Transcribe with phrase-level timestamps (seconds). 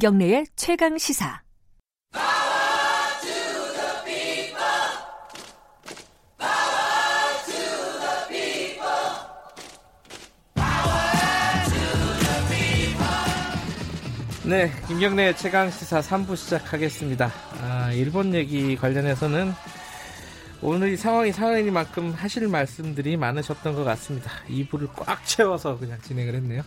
[0.00, 1.42] 김경래의 최강 시사.
[14.46, 17.30] 네, 김경래 최강 시사 3부 시작하겠습니다.
[17.60, 19.52] 아, 일본 얘기 관련해서는
[20.62, 24.30] 오늘 이 상황이 상황이니만큼 하실 말씀들이 많으셨던 것 같습니다.
[24.48, 26.62] 2부를 꽉 채워서 그냥 진행을 했네요.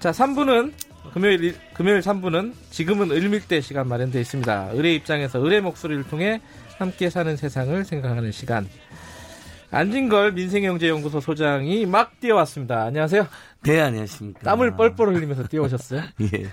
[0.00, 0.72] 자, 3부는
[1.12, 4.70] 금요일 금요일 3부는 지금은 을밀대 시간 마련되어 있습니다.
[4.74, 6.40] 을의 입장에서 을의 목소리를 통해
[6.78, 8.68] 함께 사는 세상을 생각하는 시간.
[9.70, 12.84] 안진걸 민생경제연구소 소장이 막 뛰어왔습니다.
[12.84, 13.26] 안녕하세요.
[13.62, 14.40] 네, 안녕하십니까.
[14.42, 16.02] 땀을 뻘뻘 흘리면서 뛰어오셨어요?
[16.22, 16.46] 예,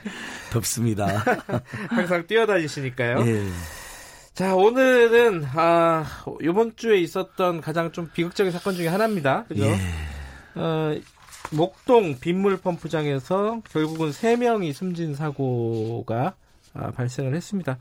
[0.52, 1.24] 덥습니다.
[1.90, 3.24] 항상 뛰어다니시니까요.
[3.28, 3.44] 예.
[4.34, 6.06] 자, 오늘은, 아,
[6.44, 9.44] 요번 주에 있었던 가장 좀 비극적인 사건 중에 하나입니다.
[9.48, 9.66] 그죠?
[9.66, 9.78] 예.
[10.56, 10.96] 어,
[11.52, 16.36] 목동 빗물 펌프장에서 결국은 3명이 숨진 사고가
[16.74, 17.78] 아, 발생을 했습니다.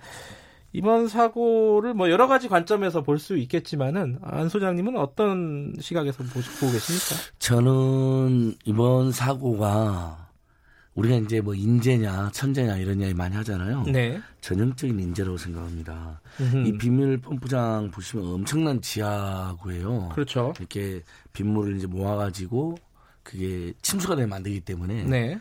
[0.72, 7.16] 이번 사고를 뭐 여러 가지 관점에서 볼 수 있겠지만은 안 소장님은 어떤 시각에서 보고 계십니까?
[7.38, 10.28] 저는 이번 사고가
[10.94, 13.84] 우리가 이제 뭐 인재냐 천재냐 이런 이야기 많이 하잖아요.
[13.84, 14.20] 네.
[14.40, 16.20] 전형적인 인재라고 생각합니다.
[16.40, 16.66] 음흠.
[16.66, 20.10] 이 빗물 펌프장 보시면 엄청난 지하고요.
[20.14, 20.52] 그렇죠.
[20.58, 22.76] 이렇게 빗물을 이제 모아가지고
[23.30, 25.38] 그게 침수가 되면 안 되기 때문에 네.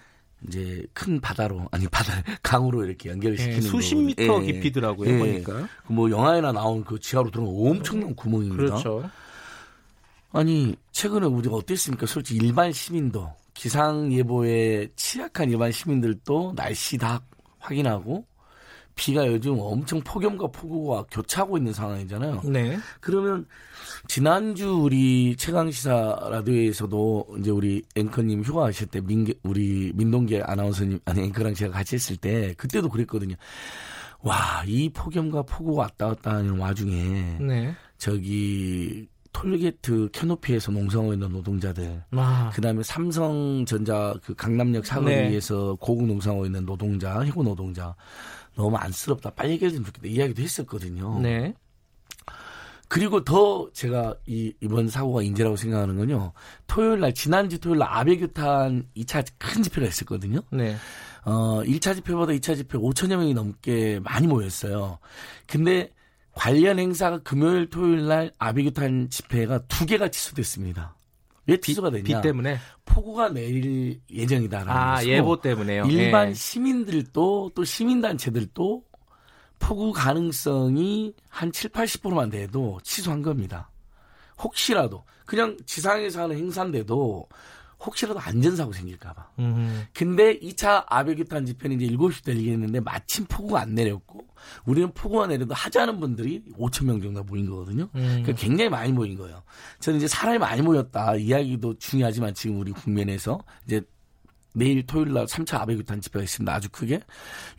[0.48, 4.06] 이제 큰 바다로 아니 바다 강으로 이렇게 연결시키는 예, 수십 거거든요.
[4.06, 5.18] 미터 예, 깊이더라고요, 예.
[5.18, 5.68] 보니까.
[5.88, 8.56] 그뭐 영화에나 나온 그 지하로 들어가면 엄청난 구멍입니다.
[8.56, 9.10] 그렇죠.
[10.32, 12.06] 아니 최근에 우리가 어땠습니까?
[12.06, 17.22] 솔직히 일반 시민도 기상 예보에 취약한 일반 시민들도 날씨 다
[17.58, 18.26] 확인하고
[19.00, 22.42] 비가 요즘 엄청 폭염과 폭우가 교차하고 있는 상황이잖아요.
[22.44, 22.78] 네.
[23.00, 23.46] 그러면
[24.10, 31.24] 지난주 우리 최강 시사 라디오에서도 이제 우리 앵커님 휴가하실 때 민계, 우리 민동계 아나운서님 아니
[31.24, 33.36] 앵커랑 제가 같이 했을 때 그때도 그랬거든요.
[34.22, 37.74] 와 이 폭염과 폭우가 왔다 갔다 하는 와중에 네.
[37.98, 46.66] 저기 톨게이트 캐노피에서 농성하고 있는 노동자들 아, 그다음에 삼성전자 그 강남역 사거리에서 고국 농성하고 있는
[46.66, 47.96] 노동자 해고 노동자
[48.56, 51.20] 너무 안쓰럽다 빨리 해결됐으면 좋겠다 이야기도 했었거든요.
[51.20, 51.54] 네.
[52.90, 56.34] 그리고 더 제가 이, 이번 사고가 인재라고 생각하는 건요.
[56.66, 60.42] 토요일 날, 지난주 토요일 날 아베규탄 2차 큰 집회가 있었거든요.
[60.52, 60.76] 네.
[61.24, 64.98] 어, 1차 집회보다 2차 집회 5천여 명이 넘게 많이 모였어요.
[65.46, 65.92] 근데
[66.40, 70.96] 관련 행사가 금요일, 토요일 날 아베규탄 집회가 두 개가 취소됐습니다.
[71.46, 72.04] 왜 취소가 되냐?
[72.04, 72.58] 비 때문에.
[72.86, 75.84] 폭우가 내릴 예정이다라는 아, 예보 때문에요.
[75.88, 76.34] 일반 예.
[76.34, 78.84] 시민들도 또 시민 단체들도
[79.60, 83.70] 폭우 가능성이 한 7, 80%만 돼도 취소한 겁니다.
[84.42, 87.28] 혹시라도 그냥 지상에서 하는 행사인데도
[87.80, 89.32] 혹시라도 안전사고 생길까봐.
[89.40, 94.28] 음, 근데 2차 아베규탄 집회는 이제 7시 열리겠는데 마침 폭우가 안 내렸고
[94.66, 97.84] 우리는 폭우가 내려도 하자는 분들이 5천 명 정도 모인 거거든요.
[97.96, 98.02] 음.
[98.02, 99.44] 그러니까 굉장히 많이 모인 거예요.
[99.80, 103.82] 저는 이제 사람이 많이 모였다 이야기도 중요하지만 지금 우리 국면에서 이제
[104.54, 106.54] 내일 토요일 날 3차 아베규탄 집회가 있습니다.
[106.54, 107.00] 아주 크게.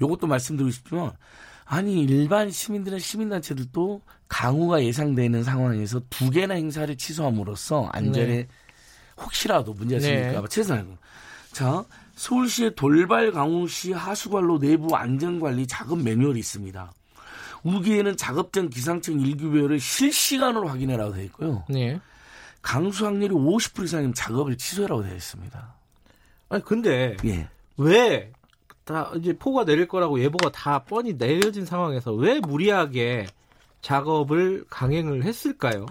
[0.00, 1.12] 요것도 말씀드리고 싶지만
[1.64, 8.48] 아니 일반 시민들은 시민단체들도 강우가 예상되는 상황에서 두 개나 행사를 취소함으로써 안전에 네.
[9.20, 10.48] 혹시라도 문제가 생길까 봐 네.
[10.48, 10.98] 최선을 다하고.
[11.52, 16.92] 자, 서울시의 돌발 강우시 하수관로 내부 안전관리 작업 매뉴얼이 있습니다.
[17.62, 21.64] 우기에는 작업 전 기상청 일규별을 실시간으로 확인해라고 되어 있고요.
[21.68, 22.00] 네.
[22.62, 25.74] 강수 확률이 50% 이상이면 작업을 취소해라고 되어 있습니다.
[26.50, 27.48] 아니, 근데 예.
[27.76, 28.32] 왜
[28.90, 33.26] 다 이제 폭우가 내릴 거라고 예보가 다 뻔히 내려진 상황에서 왜 무리하게
[33.82, 35.86] 작업을 강행을 했을까요?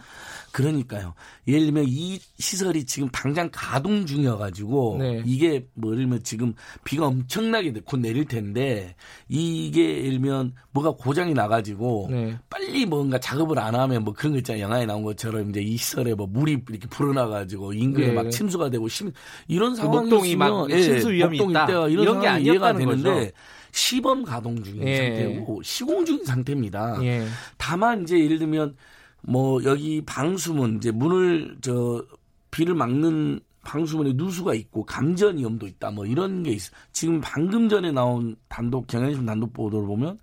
[0.51, 1.13] 그러니까요.
[1.47, 5.23] 예를 들면 이 시설이 지금 당장 가동 중이어가지고 네.
[5.25, 8.95] 이게 뭐 예를 들면 지금 비가 엄청나게 곧 내릴 텐데
[9.27, 12.37] 이게 예를 들면 뭐가 고장이 나가지고 네.
[12.49, 14.63] 빨리 뭔가 작업을 안 하면 뭐 그런 거 있잖아요.
[14.63, 18.13] 영화에 나온 것처럼 이제 이 시설에 뭐 물이 이렇게 불어나가지고 인근에 네.
[18.13, 19.11] 막 침수가 되고 심
[19.47, 21.61] 이런 그 상황이 목동이 막 있으면 침수 위험이 있다.
[21.61, 23.31] 일대가 이런, 이런 게 아니었다는 되는데 거죠.
[23.72, 24.97] 시범 가동 중인 예.
[24.97, 26.99] 상태고 시공 중인 상태입니다.
[27.03, 27.25] 예.
[27.57, 28.75] 다만 이제 예를 들면
[29.21, 32.03] 뭐 여기 방수문 이제 문을 저
[32.51, 36.71] 비를 막는 방수문에 누수가 있고 감전 위험도 있다 뭐 이런 게 있어.
[36.91, 40.17] 지금 방금 전에 나온 단독 경향신문 단독 보도를 보면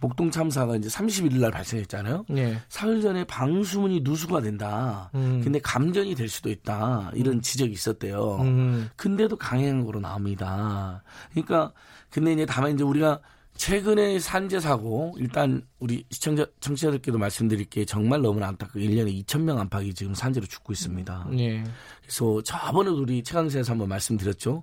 [0.00, 2.24] 목동 참사가 이제 31일 날 발생했잖아요.
[2.36, 2.58] 예.
[2.68, 5.10] 사흘 전에 방수문이 누수가 된다.
[5.14, 5.40] 음.
[5.42, 7.12] 근데 감전이 될 수도 있다.
[7.14, 8.38] 이런 지적이 있었대요.
[8.40, 8.90] 음.
[8.96, 11.02] 근데도 강행한 거로 나옵니다.
[11.30, 11.72] 그러니까
[12.10, 13.20] 근데 이제 다만 이제 우리가
[13.60, 19.60] 최근에 산재 사고 일단 우리 시청자 청취자들께도 말씀드릴 게 정말 너무나 안타깝고 1년에 2천 명
[19.60, 21.28] 안팎이 지금 산재로 죽고 있습니다.
[21.36, 21.62] 예.
[22.00, 24.62] 그래서 저번에도 우리 최강세에서 한번 말씀드렸죠.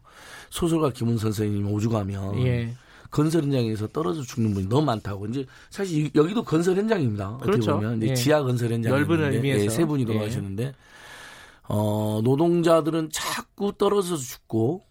[0.50, 2.74] 소설가 김훈 선생님 오죽하면 예.
[3.12, 5.28] 건설 현장에서 떨어져 죽는 분이 너무 많다고.
[5.28, 7.38] 이제 사실 여기도 건설 현장입니다.
[7.38, 7.74] 그렇죠.
[7.74, 8.16] 어떻게 보면 이제 예.
[8.16, 9.64] 지하 건설 현장 넓은 의미에서.
[9.64, 10.06] 예, 세 분이 예.
[10.08, 10.74] 돌아가셨는데
[11.70, 14.87] 어, 노동자들은 자꾸 떨어져서 죽고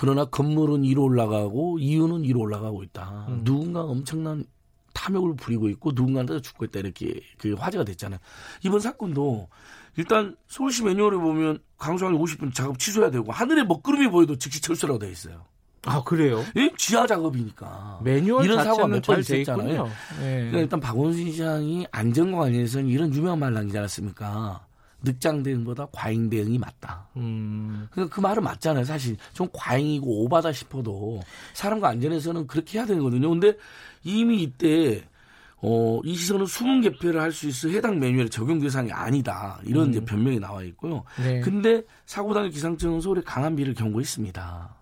[0.00, 3.26] 그러나 건물은 위로 올라가고 이유는 위로 올라가고 있다.
[3.28, 3.40] 음.
[3.44, 4.46] 누군가 엄청난
[4.94, 8.18] 탐욕을 부리고 있고 누군가한테 죽고 있다 이렇게 그 화제가 됐잖아요.
[8.64, 9.50] 이번 사건도
[9.98, 15.10] 일단 서울시 매뉴얼에 보면 강수항이 50분 작업 취소해야 되고 하늘에 먹구름이 보여도 즉시 철수라고 되어
[15.10, 15.44] 있어요.
[15.84, 16.42] 아 그래요?
[16.56, 19.90] 이 지하 작업이니까 매뉴얼 이런 사고가 자체는 몇번잘돼 있었잖아요.
[20.22, 20.24] 예.
[20.24, 24.64] 그러니까 일단 박원순 시장이 안전과 관련해서는 이런 유명한 말 남기지 않았습니까?
[25.02, 27.08] 늑장 대응보다 과잉 대응이 맞다.
[27.16, 28.84] 음, 그러니까 그 말은 맞잖아요.
[28.84, 31.20] 사실 좀 과잉이고 오바다 싶어도
[31.54, 33.30] 사람과 안전에서는 그렇게 해야 되거든요.
[33.30, 33.54] 근데
[34.02, 35.04] 이미 이때
[35.62, 39.60] 어, 이 시설은 수문 개폐를 할 수 있어 해당 매뉴얼의 적용 대상이 아니다.
[39.64, 39.90] 이런 음.
[39.90, 41.04] 이제 변명이 나와 있고요.
[41.18, 41.40] 네.
[41.40, 44.74] 근데 사고 당일 기상청은 서울에 강한 비를 경고했습니다.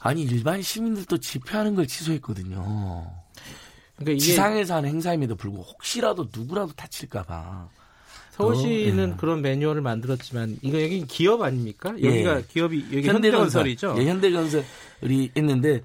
[0.00, 3.10] 아니 일반 시민들도 집회하는 걸 취소했거든요.
[3.96, 7.68] 그러니까 지상에서 하는 행사임에도 불구하고 혹시라도 누구라도 다칠까봐.
[8.32, 9.16] 서울시는 어, 예.
[9.16, 11.90] 그런 매뉴얼을 만들었지만 이거 여기 기업 아닙니까?
[11.90, 12.44] 여기가 예.
[12.48, 13.94] 기업이 여기 현대건설이죠.
[13.98, 15.82] 예, 현대건설이 있는데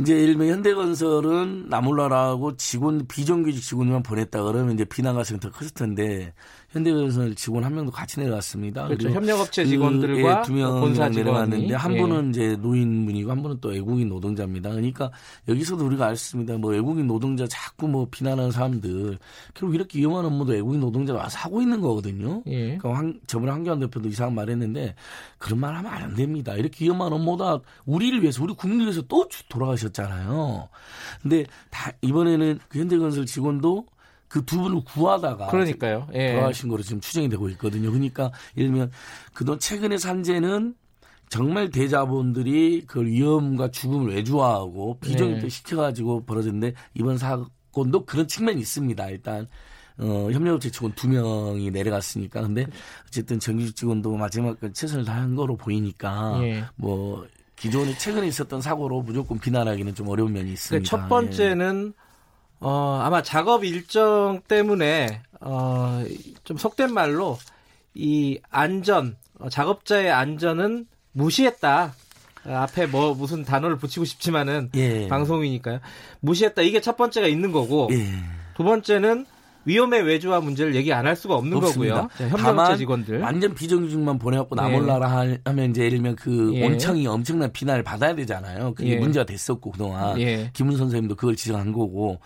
[0.00, 5.70] 이제 예를 들면 현대건설은 나몰라라고 직원 비정규직 직원만 보냈다 그러면 이제 비난 가능성이 더 컸을
[5.72, 6.32] 텐데
[6.70, 8.88] 현대건설 직원 한 명도 같이 내려갔습니다.
[8.88, 9.08] 그렇죠.
[9.10, 12.00] 협력업체 그, 직원들과 예, 두 명이 본사 내려갔는데 한 예.
[12.00, 14.70] 분은 이제 노인분이고 한 분은 또 외국인 노동자입니다.
[14.70, 15.10] 그러니까
[15.48, 16.58] 여기서도 우리가 알수 있습니다.
[16.58, 19.18] 뭐 외국인 노동자 자꾸 뭐 비난하는 사람들
[19.54, 22.42] 결국 이렇게 위험한 업무도 외국인 노동자가 와서 하고 있는 거거든요.
[22.46, 22.76] 예.
[22.76, 24.94] 그러니까 황, 저번에 한교안 대표도 이상한 말 했는데
[25.38, 26.54] 그런 말 하면 안 됩니다.
[26.54, 30.68] 이렇게 위험한 업무다 우리를 위해서 우리 국민을 위해서 또 돌아가셨잖아요.
[31.22, 33.86] 근데 다 이번에는 그 현대건설 직원도
[34.28, 36.06] 그 두 분을 구하다가 그러니까요.
[36.14, 36.32] 예.
[36.32, 37.90] 돌아가신 거로 지금 추정이 되고 있거든요.
[37.90, 38.90] 그러니까 예를 들면
[39.32, 40.74] 그동안 최근의 산재는
[41.28, 45.48] 정말 대자본들이 그 위험과 죽음을 외주화하고 비정규직 네.
[45.48, 49.08] 시켜가지고 벌어졌는데 이번 사건도 그런 측면이 있습니다.
[49.10, 49.46] 일단
[49.98, 52.66] 어, 협력업체 직원 두 명이 내려갔으니까 근데
[53.06, 56.64] 어쨌든 정규직 직원도 마지막까지 최선을 다한 거로 보이니까 예.
[56.76, 57.26] 뭐
[57.56, 60.88] 기존에 최근에 있었던 사고로 무조건 비난하기는 좀 어려운 면이 그 있습니다.
[60.88, 61.92] 첫 번째는
[62.60, 66.04] 어, 아마 작업 일정 때문에 어,
[66.44, 67.38] 좀 속된 말로
[67.94, 71.94] 이 안전 어, 작업자의 안전은 무시했다.
[72.46, 75.04] 어, 앞에 뭐 무슨 단어를 붙이고 싶지만은 예.
[75.04, 75.08] 예.
[75.08, 75.80] 방송이니까요.
[76.20, 76.62] 무시했다.
[76.62, 78.06] 이게 첫 번째가 있는 거고 예.
[78.56, 79.26] 두 번째는
[79.68, 82.08] 위험의 외주화 문제를 얘기 안 할 수가 없는 없습니다.
[82.08, 82.30] 거고요.
[82.36, 83.20] 다만 직원들.
[83.20, 84.62] 완전 비정규직만 보내갖고 네.
[84.62, 86.66] 나몰라라 하- 하면 이제 예를 들면 그 예.
[86.66, 88.74] 온청이 엄청난 비난을 받아야 되잖아요.
[88.74, 88.96] 그게 예.
[88.96, 90.50] 문제가 됐었고 그동안 예.
[90.54, 92.18] 김은 선생님도 그걸 지적한 거고.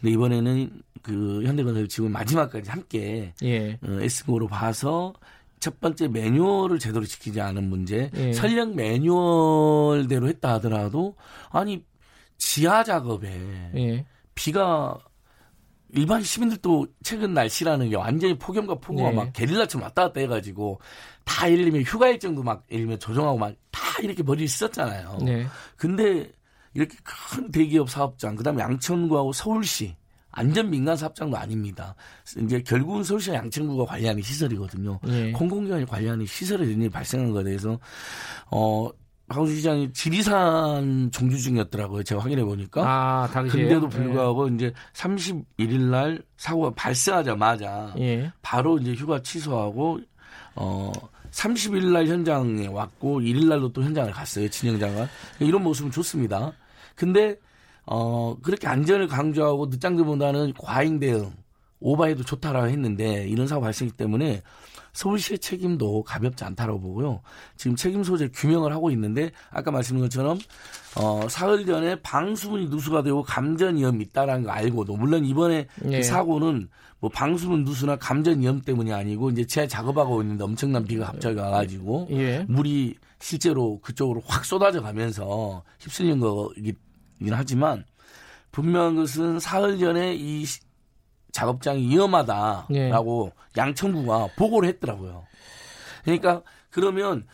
[0.00, 0.70] 근데 이번에는
[1.02, 3.78] 그 현대건설 직원 마지막까지 함께 예.
[3.82, 5.14] 어, 애쓰고로 봐서
[5.58, 8.10] 첫 번째 매뉴얼을 제대로 지키지 않은 문제.
[8.16, 8.32] 예.
[8.32, 11.16] 설령 매뉴얼대로 했다 하더라도
[11.50, 11.82] 아니
[12.38, 13.28] 지하 작업에
[13.76, 14.06] 예.
[14.34, 14.96] 비가
[15.94, 19.16] 일반 시민들도 최근 날씨라는 게 완전히 폭염과 폭우가 네.
[19.16, 20.80] 막 게릴라처럼 왔다 갔다 해가지고
[21.24, 23.54] 다 예를 들면 휴가 일정도 막 예를 들면 조정하고 막
[23.90, 25.18] 다 이렇게 머리를 썼잖아요.
[25.24, 25.46] 네.
[25.76, 26.30] 근데
[26.74, 29.96] 이렇게 큰 대기업 사업장, 그 다음에 양천구하고 서울시
[30.30, 31.94] 안전 민간 사업장도 아닙니다.
[32.38, 35.00] 이제 결국은 서울시와 양천구가 관리하는 시설이거든요.
[35.08, 35.32] 예.
[35.32, 37.78] 공공기관이 관리하는 시설에 이런 일이 발생한 거에 대해서
[38.50, 38.88] 어
[39.30, 42.02] 박원순 시장이 지리산 종주 중이었더라고요.
[42.02, 42.82] 제가 확인해 보니까.
[42.84, 48.32] 아, 당시에 근데도 불구하고 이제 31일 날 사고가 발생하자마자 예.
[48.42, 50.00] 바로 이제 휴가 취소하고
[50.56, 50.90] 어
[51.30, 54.48] 30일 날 현장에 왔고 1일 날로 또 현장을 갔어요.
[54.48, 55.08] 진영장관.
[55.38, 56.52] 이런 모습은 좋습니다.
[56.96, 57.36] 근데
[57.86, 61.32] 어 그렇게 안전을 강조하고 늦장들보다는 과잉 대응
[61.78, 64.42] 오바해도 좋다라고 했는데 이런 사고 발생했기 때문에
[64.92, 67.20] 서울시의 책임도 가볍지 않다라고 보고요.
[67.56, 70.38] 지금 책임 소재 규명을 하고 있는데 아까 말씀드린 것처럼
[70.96, 75.96] 어 사흘 전에 방수문이 누수가 되고 감전 위험이 있다라는 거 알고도 물론 이번에 예.
[75.98, 76.68] 그 사고는
[76.98, 82.08] 뭐 방수문 누수나 감전 위험 때문이 아니고 이제 지하 작업하고 있는데 엄청난 비가 갑자기 와가지고
[82.10, 82.44] 예.
[82.48, 86.74] 물이 실제로 그쪽으로 확 쏟아져 가면서 휩쓸린 거이긴
[87.30, 87.84] 하지만
[88.50, 90.60] 분명한 것은 사흘 전에 이 시-
[91.32, 95.24] 작업장이 위험하다라고 양천구가 보고를 했더라고요.
[96.04, 97.26] 그러니까 그러면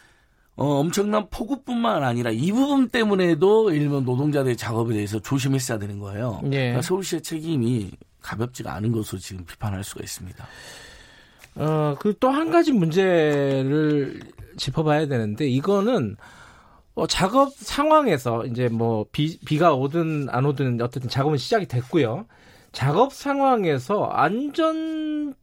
[0.56, 6.40] 어, 엄청난 폭우뿐만 아니라 이 부분 때문에도 일본 노동자들의 작업에 대해서 조심했어야 되는 거예요.
[6.46, 6.48] 예.
[6.50, 7.90] 그러니까 서울시의 책임이
[8.22, 10.46] 가볍지가 않은 것으로 지금 비판할 수가 있습니다.
[11.56, 14.20] 어, 그 또 한 가지 문제를
[14.56, 16.16] 짚어봐야 되는데 이거는
[16.94, 22.24] 어, 작업 상황에서 이제 뭐 비, 비가 오든 안 오든 어쨌든 작업은 시작이 됐고요.
[22.72, 25.34] 작업 상황에서 안전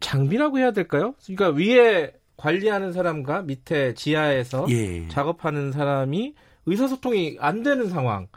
[0.00, 1.14] 장비라고 해야 될까요?
[1.24, 5.08] 그러니까 위에 관리하는 사람과 밑에 지하에서 예.
[5.08, 6.34] 작업하는 사람이
[6.66, 8.28] 의사소통이 안 되는 상황.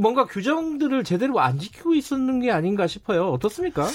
[0.00, 3.30] 뭔가 규정들을 제대로 안 지키고 있었는 게 아닌가 싶어요.
[3.30, 3.88] 어떻습니까?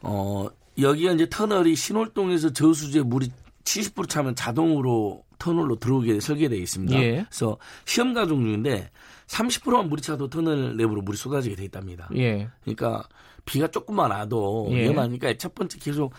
[0.00, 0.48] 어,
[0.78, 3.30] 여기가 이제 터널이 신월동에서 저수지에 물이
[3.64, 6.96] 70% 차면 자동으로 터널로 들어오게 설계되어 있습니다.
[7.02, 7.24] 예.
[7.28, 8.90] 그래서 시험 가중 중인데
[9.26, 12.08] 30%만 물이 차도 터널 내부로 물이 쏟아지게 돼 있답니다.
[12.16, 12.48] 예.
[12.62, 13.06] 그러니까
[13.44, 14.84] 비가 조금만 와도 예.
[14.84, 16.12] 위험하니까 첫 번째 계속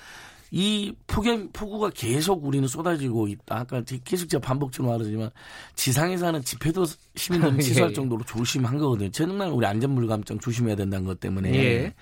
[0.52, 3.60] 이 폭염 폭우가 계속 우리는 쏟아지고 있다.
[3.60, 5.30] 아까 계속 제가 반복적으로 말하지만
[5.75, 6.86] 지상에서 하는 집회도
[7.16, 7.62] 시민들은 예.
[7.62, 9.10] 취소할 정도로 조심한 거거든요.
[9.12, 11.54] 정말 우리 안전물 감정 조심해야 된다는 것 때문에.
[11.54, 11.94] 예.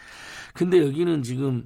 [0.53, 1.65] 근데 여기는 지금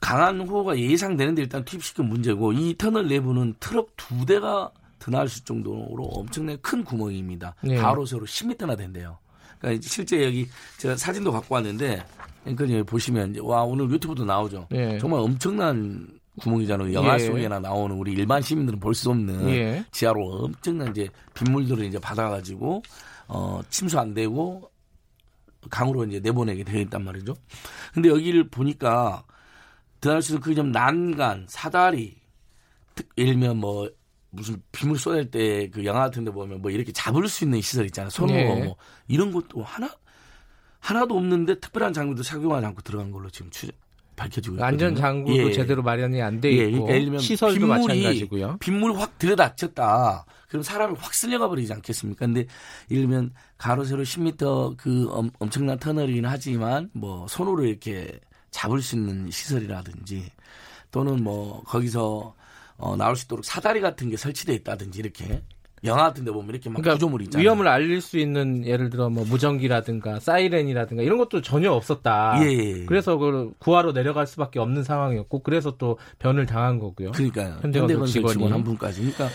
[0.00, 6.58] 강한 호우가 예상되는데 일단 투입시킨 문제고 이 터널 내부는 트럭 두 대가 드나들 정도로 엄청나게
[6.62, 7.54] 큰 구멍입니다.
[7.68, 7.76] 예.
[7.76, 9.18] 가로 세로 10m나 된대요.
[9.58, 12.02] 그러니까 실제 여기 제가 사진도 갖고 왔는데
[12.46, 14.68] 앵커님 여기 보시면 와 오늘 유튜브도 나오죠.
[14.72, 14.98] 예.
[14.98, 16.08] 정말 엄청난
[16.40, 16.92] 구멍이잖아요.
[16.94, 17.18] 영화 예.
[17.18, 19.84] 속에나 나오는 우리 일반 시민들은 볼 수 없는 예.
[19.92, 22.82] 지하로 엄청난 이제 빗물들을 이제 받아가지고
[23.28, 24.70] 어 침수 안 되고
[25.68, 27.34] 강으로 이제 내보내게 되어 있단 말이죠.
[27.92, 29.24] 근데 여기를 보니까
[30.00, 32.16] 드날 수 있는 그좀 난간, 사다리,
[32.94, 33.88] 특- 예를 들면 뭐
[34.30, 38.10] 무슨 빗물 쏟을 때그 영화 같은 데 보면 뭐 이렇게 잡을 수 있는 시설 있잖아요.
[38.10, 38.44] 손으로 예.
[38.64, 38.76] 뭐
[39.08, 39.90] 이런 것도 하나
[40.78, 43.66] 하나도 없는데 특별한 장비도 착용하지 않고 들어간 걸로 지금 추,
[44.16, 44.66] 밝혀지고 있거든요.
[44.66, 45.52] 안전 장구도 예.
[45.52, 48.56] 제대로 마련이 안돼 예, 있고 그러니까 예를 들면 시설도 빗물이 마찬가지고요.
[48.60, 50.24] 빗물 확 들여닥쳤다.
[50.48, 52.26] 그럼 사람이 확 쓸려가 버리지 않겠습니까?
[52.26, 52.46] 근데
[52.90, 58.96] 예를 들면 가로 세로 10m 그 엄, 엄청난 터널이긴 하지만 뭐 손으로 이렇게 잡을 수
[58.96, 60.30] 있는 시설이라든지
[60.90, 62.34] 또는 뭐 거기서
[62.76, 65.42] 어, 나올 수 있도록 사다리 같은 게 설치돼 있다든지 이렇게
[65.84, 67.42] 영화 같은 데 보면 이렇게 막 그러니까 구조물이 있잖아요.
[67.42, 72.38] 위험을 알릴 수 있는 예를 들어 뭐 무전기라든가 사이렌이라든가 이런 것도 전혀 없었다.
[72.42, 72.84] 예, 예.
[72.84, 77.12] 그래서 그 구하러 내려갈 수밖에 없는 상황이었고 그래서 또 변을 당한 거고요.
[77.12, 77.58] 그러니까요.
[77.62, 78.34] 현대건설 직원이.
[78.34, 79.00] 직원 한 분까지.
[79.00, 79.28] 그러니까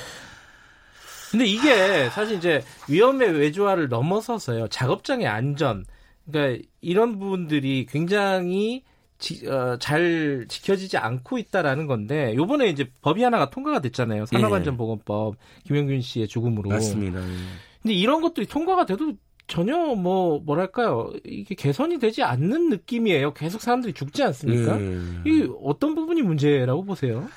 [1.32, 4.68] 근데 이게 사실 이제 위험의 외주화를 넘어서서요.
[4.68, 5.84] 작업장의 안전.
[6.30, 8.84] 그러니까 이런 부분들이 굉장히
[9.18, 14.26] 지- 어, 잘 지켜지지 않고 있다라는 건데 요번에 이제 법이 하나가 통과가 됐잖아요.
[14.26, 16.70] 산업안전보건법 김영균 씨의 죽음으로.
[16.70, 17.22] 맞습니다.
[17.22, 17.34] 예.
[17.82, 19.14] 근데 이런 것들이 통과가 돼도
[19.48, 23.34] 전혀 뭐 뭐랄까요 이게 개선이 되지 않는 느낌이에요.
[23.34, 24.80] 계속 사람들이 죽지 않습니까?
[24.82, 25.00] 예.
[25.26, 27.28] 이 어떤 부분이 문제라고 보세요?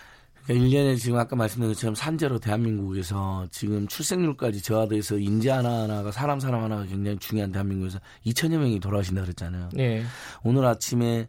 [0.47, 6.65] 그러니까 1년에 지금 아까 말씀드린 것처럼 산재로 대한민국에서 지금 출생률까지 저하돼서 인재 하나하나가 사람 사람
[6.65, 9.69] 하나가 굉장히 중요한 대한민국에서 2천여 명이 돌아가신다 그랬잖아요.
[9.75, 10.03] 네,
[10.43, 11.29] 오늘 아침에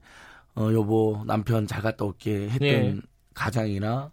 [0.60, 2.98] 어 여보 남편 잘 갔다 올게 했던 예.
[3.34, 4.12] 가장이나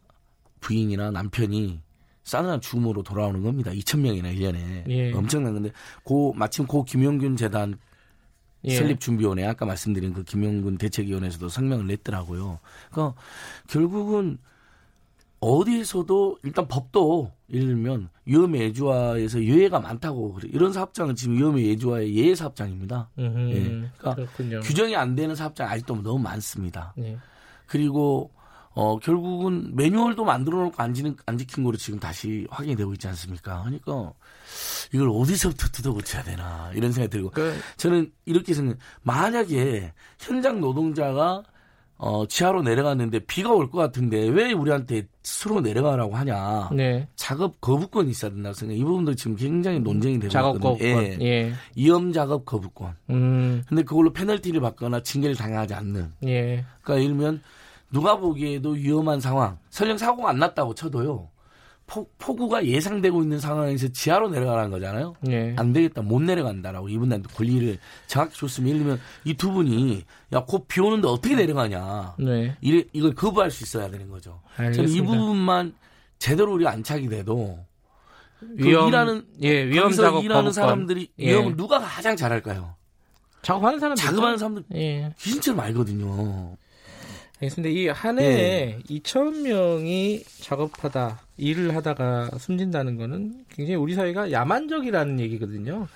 [0.60, 1.80] 부인이나 남편이
[2.22, 3.72] 싸늘한 죽음으로 돌아오는 겁니다.
[3.72, 5.12] 2천 명이나 1년에 예.
[5.12, 5.72] 엄청난 건데
[6.04, 7.78] 고 마침 고 김용균 재단
[8.64, 8.76] 예.
[8.76, 12.60] 설립 준비원회 아까 말씀드린 그 김용균 대책위원회에서도 성명을 냈더라고요.
[12.90, 13.20] 그러니까
[13.68, 14.38] 결국은
[15.40, 20.48] 어디에서도 일단 법도 예를 들면 위험의 예주화에서 예외가 많다고 그래.
[20.52, 23.10] 이런 사업장은 지금 위험의 예주화의 예외 사업장입니다.
[23.18, 23.62] 음흠, 예.
[23.64, 24.60] 그러니까 그렇군요.
[24.60, 26.94] 규정이 안 되는 사업장 아직도 너무 많습니다.
[26.96, 27.16] 네.
[27.66, 28.32] 그리고
[28.72, 33.08] 어 결국은 매뉴얼도 만들어 놓고 안, 지는, 안 지킨 거로 지금 다시 확인이 되고 있지
[33.08, 33.62] 않습니까?
[33.62, 34.12] 그러니까
[34.92, 41.42] 이걸 어디서부터 뜯어 고쳐야 되나 이런 생각이 들고 그, 저는 이렇게 생각 만약에 현장 노동자가
[41.98, 47.08] 어 지하로 내려갔는데 비가 올 것 같은데 왜 우리한테 스스로 내려가라고 하냐 네.
[47.16, 48.80] 작업 거부권이 있어야 된다고 생각해요.
[48.80, 50.94] 이 부분도 지금 굉장히 논쟁이 되고 작업 있거든요.
[50.94, 51.22] 거부권.
[51.22, 51.26] 예.
[51.26, 51.52] 예.
[51.74, 52.94] 위험 작업 거부권.
[53.10, 53.62] 음.
[53.68, 56.64] 근데 그걸로 페널티를 받거나 징계를 당하지 않는 예.
[56.82, 57.42] 그러니까 예를 들면
[57.92, 61.28] 누가 보기에도 위험한 상황, 설령 사고가 안 났다고 쳐도요.
[61.86, 65.14] 폭, 폭우가 예상되고 있는 상황에서 지하로 내려가라는 거잖아요.
[65.28, 65.54] 예.
[65.56, 67.78] 안 되겠다, 못 내려간다라고 이분한테 권리를
[68.08, 70.02] 정확히 줬으면 예를 들면 이 두 분이
[70.32, 72.16] 야, 곧 비 오는데 어떻게 내려가냐.
[72.18, 72.56] 네.
[72.60, 74.40] 이래, 이걸 거부할 수 있어야 되는 거죠.
[74.56, 75.06] 저는 이 알겠습니다.
[75.12, 75.74] 부분만
[76.18, 77.58] 제대로 우리가 안착이 돼도
[78.40, 80.50] 그 위험 일하는 예, 위험 작업 일하는.
[80.52, 81.28] 사람들이 예.
[81.32, 82.74] 위험을 누가 가장 잘할까요?
[83.42, 85.12] 작업하는 사람들 작업하는 사람들 예.
[85.18, 86.56] 귀신처럼 알거든요.
[87.40, 87.68] 알겠습니다.
[87.70, 95.86] 이 한 해에 2천 명이 작업하다 일을 하다가 숨진다는 거는 굉장히 우리 사회가 야만적이라는 얘기거든요.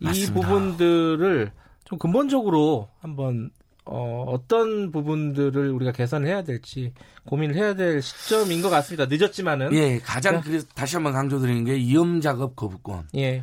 [0.00, 0.34] 이 맞습니다.
[0.34, 1.50] 부분들을
[1.84, 3.50] 좀 근본적으로 한번
[3.84, 6.92] 어, 어떤 부분들을 우리가 개선해야 될지
[7.24, 9.06] 고민을 해야 될 시점인 것 같습니다.
[9.06, 10.40] 늦었지만은 예, 가장 네.
[10.44, 13.42] 그래서 다시 한번 강조드리는 게 위험 작업 거부권을 예,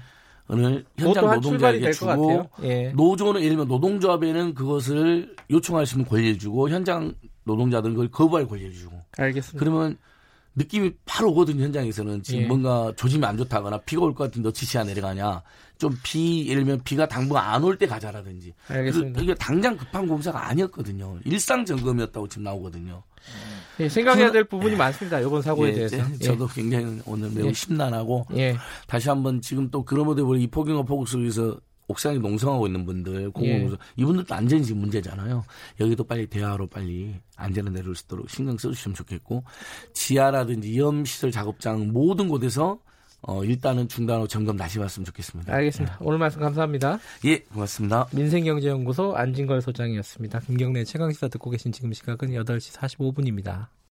[0.98, 2.50] 현장 한 출발이 노동자에게 주고.
[2.64, 8.48] 예, 노조는 예를 들면 노동조합에는 그것을 요청할 수 있는 권리를 주고 현장 노동자들은 그걸 거부할
[8.48, 9.60] 권리를 주고 알겠습니다.
[9.60, 9.98] 그러면
[10.56, 12.46] 느낌이 바로 오거든요 현장에서는 지금 예.
[12.48, 15.42] 뭔가 조짐이 안 좋다거나 비가 올 것 같은데 어찌 지하 내려가냐
[15.78, 19.20] 좀 비 예를 들면 비가 당분 안올 때 가자라든지 알겠습니다.
[19.20, 23.04] 그- 이게 당장 급한 공사가 아니었거든요 일상 점검이었다고 지금 나오거든요
[23.80, 25.20] 예, 생각해야 될 부분이 많습니다.
[25.20, 25.98] 이번 사고에 예, 대해서.
[25.98, 27.54] 예, 저도 굉장히 오늘 매우 예.
[27.54, 28.56] 심란하고 예.
[28.88, 33.60] 다시 한번 지금 또 그로모데보리 이 폭염과 폭우 속에서 옥상에 농성하고 있는 분들, 공공 예.
[33.60, 35.44] 농성 이분들도 안전이 지금 문제잖아요.
[35.80, 39.44] 여기도 빨리 대화로 빨리 안전을 내릴 수 있도록 신경 써주시면 좋겠고
[39.94, 42.80] 지하라든지 위험 시설 작업장 모든 곳에서
[43.28, 45.52] 어, 일단은 중단하고 점검 다시 봤으면 좋겠습니다.
[45.52, 45.98] 알겠습니다.
[46.00, 47.00] 오늘 말씀 감사합니다.
[47.26, 48.08] 예, 고맙습니다.
[48.14, 50.42] 민생경제연구소 안진걸 소장이었습니다.
[50.42, 53.68] 김경래 최강시사 듣고 계신 지금 시각은 8시 45분입니다.